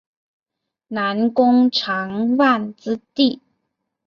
[0.87, 3.39] 南宫长万之弟。